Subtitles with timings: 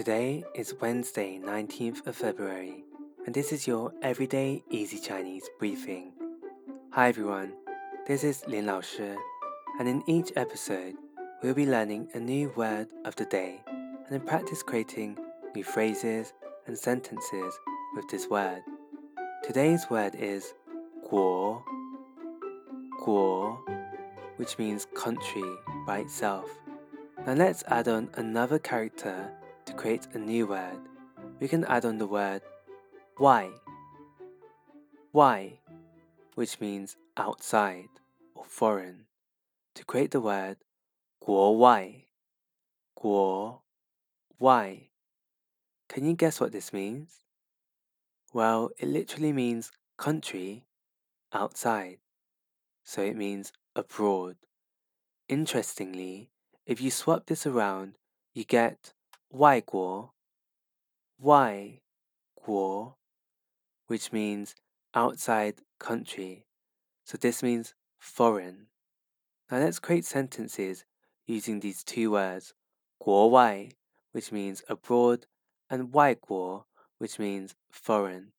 [0.00, 2.84] Today is Wednesday, 19th of February,
[3.26, 6.12] and this is your Everyday Easy Chinese briefing.
[6.92, 7.52] Hi everyone,
[8.06, 9.14] this is Lin Lao Shi,
[9.78, 10.94] and in each episode,
[11.42, 15.18] we'll be learning a new word of the day and then practice creating
[15.54, 16.32] new phrases
[16.66, 17.60] and sentences
[17.94, 18.62] with this word.
[19.44, 20.54] Today's word is
[21.12, 21.62] guo,
[23.02, 23.58] guo,
[24.36, 25.44] which means country
[25.86, 26.48] by itself.
[27.26, 29.30] Now let's add on another character
[29.70, 30.80] to create a new word,
[31.38, 32.42] we can add on the word
[33.20, 33.48] wai.
[35.12, 35.60] Wai,
[36.34, 37.88] which means outside
[38.34, 39.06] or foreign,
[39.76, 40.56] to create the word
[41.22, 42.06] "guo wai,"
[42.98, 43.60] "guo,"
[44.40, 44.88] "wai,"
[45.88, 47.22] Can you guess what this means?
[48.32, 50.64] Well, it literally means country
[51.32, 51.98] outside,
[52.82, 54.36] so it means abroad.
[55.28, 56.30] Interestingly,
[56.66, 57.98] if you swap this around,
[58.34, 58.94] you get
[59.29, 60.13] 外国,
[61.17, 61.81] 外
[62.33, 62.97] 国,
[63.87, 64.53] which means
[64.93, 66.45] outside country.
[67.03, 68.67] So this means foreign.
[69.49, 70.85] Now let's create sentences
[71.25, 72.53] using these two words,
[72.99, 73.71] 国外,
[74.11, 75.27] which means abroad,
[75.69, 76.65] and 外国,
[76.97, 78.31] which means foreign.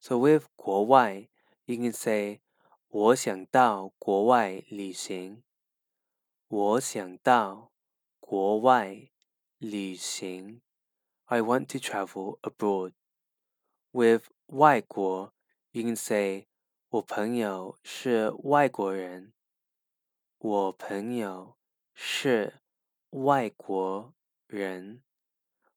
[0.00, 1.28] So with 国外,
[1.66, 2.40] you can say
[2.88, 5.42] 我想到国外旅行。
[6.48, 7.72] 我想到
[8.20, 9.10] 国外
[9.58, 10.60] 旅行。
[11.26, 12.92] I want to travel abroad.
[13.92, 15.32] With 外国,
[15.70, 16.46] you can say
[16.88, 19.32] 我朋友是外国人。
[20.38, 21.56] 我朋友
[21.94, 22.60] 是
[23.10, 24.14] 外国
[24.46, 25.02] 人，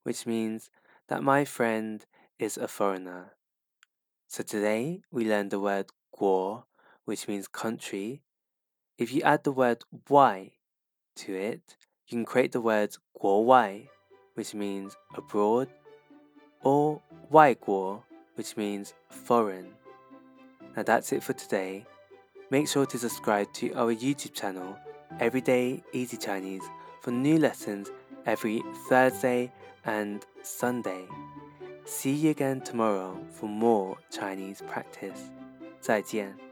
[0.03, 0.65] which means
[1.07, 2.01] that my friend
[2.37, 3.35] is a foreigner.
[4.27, 6.67] So today we learned the word 国,
[7.05, 8.21] which means country.
[8.97, 10.53] If you add the word 外
[11.17, 11.77] to it,
[12.09, 13.89] you can create the words 国外,
[14.35, 15.67] which means abroad,
[16.61, 18.03] or 外国,
[18.35, 19.73] which means foreign.
[20.75, 21.85] Now that's it for today.
[22.51, 24.77] Make sure to subscribe to our YouTube channel,
[25.19, 26.63] Everyday Easy Chinese,
[27.01, 27.89] for new lessons
[28.25, 29.51] every Thursday
[29.85, 31.05] and Sunday.
[31.85, 35.31] See you again tomorrow for more Chinese practice.
[35.79, 36.48] 再见。